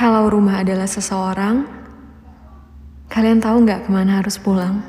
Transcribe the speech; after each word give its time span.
Kalau 0.00 0.32
rumah 0.32 0.64
adalah 0.64 0.88
seseorang, 0.88 1.68
kalian 3.12 3.36
tahu 3.36 3.68
nggak 3.68 3.84
ke 3.84 3.90
mana 3.92 4.24
harus 4.24 4.40
pulang? 4.40 4.80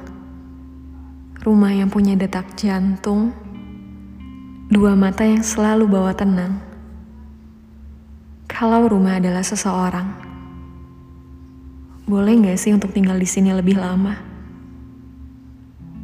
Rumah 1.44 1.76
yang 1.76 1.91
punya 1.91 2.15
detak 2.15 2.55
jantung, 2.55 3.35
dua 4.71 4.96
mata 4.96 5.28
yang 5.28 5.44
selalu 5.44 5.83
bawa 5.92 6.15
tenang. 6.15 6.63
Kalau 8.47 8.87
rumah 8.87 9.19
adalah 9.19 9.44
seseorang, 9.44 10.15
boleh 12.07 12.31
nggak 12.31 12.55
sih 12.55 12.71
untuk 12.71 12.96
tinggal 12.96 13.19
di 13.19 13.28
sini 13.28 13.51
lebih 13.51 13.83
lama? 13.83 14.15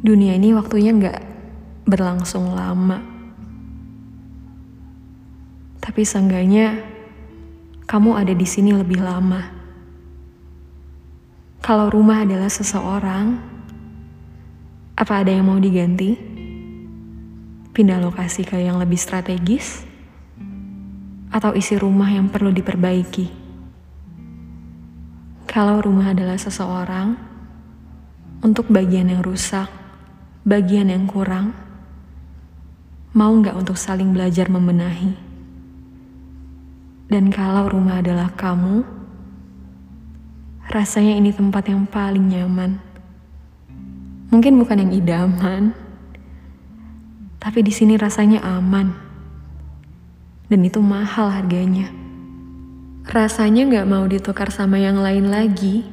Dunia 0.04 0.36
ini 0.36 0.52
waktunya 0.52 0.92
nggak 0.92 1.20
berlangsung 1.88 2.52
lama. 2.52 3.00
Tapi 5.80 6.04
seenggaknya 6.04 6.97
kamu 7.88 8.20
ada 8.20 8.36
di 8.36 8.44
sini 8.44 8.76
lebih 8.76 9.00
lama. 9.00 9.48
Kalau 11.64 11.88
rumah 11.88 12.20
adalah 12.20 12.52
seseorang, 12.52 13.40
apa 14.92 15.24
ada 15.24 15.32
yang 15.32 15.48
mau 15.48 15.56
diganti? 15.56 16.12
Pindah 17.72 17.96
lokasi 18.04 18.44
ke 18.44 18.60
yang 18.60 18.76
lebih 18.76 19.00
strategis? 19.00 19.88
Atau 21.32 21.56
isi 21.56 21.80
rumah 21.80 22.12
yang 22.12 22.28
perlu 22.28 22.52
diperbaiki? 22.52 23.32
Kalau 25.48 25.80
rumah 25.80 26.12
adalah 26.12 26.36
seseorang, 26.36 27.16
untuk 28.44 28.68
bagian 28.68 29.08
yang 29.08 29.24
rusak, 29.24 29.72
bagian 30.44 30.92
yang 30.92 31.08
kurang, 31.08 31.56
mau 33.16 33.32
nggak 33.32 33.56
untuk 33.56 33.80
saling 33.80 34.12
belajar 34.12 34.52
membenahi? 34.52 35.27
Dan 37.08 37.32
kalau 37.32 37.72
rumah 37.72 38.04
adalah 38.04 38.28
kamu, 38.36 38.84
rasanya 40.68 41.16
ini 41.16 41.32
tempat 41.32 41.64
yang 41.72 41.88
paling 41.88 42.28
nyaman. 42.28 42.76
Mungkin 44.28 44.60
bukan 44.60 44.84
yang 44.84 44.92
idaman, 44.92 45.72
tapi 47.40 47.64
di 47.64 47.72
sini 47.72 47.96
rasanya 47.96 48.44
aman. 48.44 48.92
Dan 50.52 50.60
itu 50.68 50.84
mahal 50.84 51.32
harganya. 51.32 51.88
Rasanya 53.08 53.64
gak 53.72 53.88
mau 53.88 54.04
ditukar 54.04 54.52
sama 54.52 54.76
yang 54.76 55.00
lain 55.00 55.32
lagi 55.32 55.88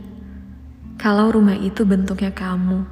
kalau 1.00 1.32
rumah 1.32 1.56
itu 1.56 1.88
bentuknya 1.88 2.36
kamu. 2.36 2.84